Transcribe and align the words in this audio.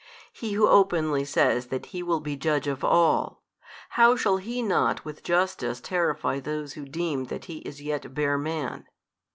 He 0.33 0.53
Who 0.53 0.67
openly 0.67 1.23
says 1.23 1.67
that 1.67 1.85
He 1.93 2.01
will 2.01 2.21
be 2.21 2.35
Judge 2.35 2.65
of 2.65 2.83
all, 2.83 3.43
how 3.89 4.15
shall 4.15 4.37
He 4.37 4.63
not 4.63 5.05
with 5.05 5.21
justice 5.21 5.79
terrify 5.79 6.39
those 6.39 6.73
who 6.73 6.85
deem 6.85 7.25
that 7.25 7.45
He 7.45 7.57
is 7.59 7.83
yet 7.83 8.11
bare 8.15 8.39
Man? 8.39 8.87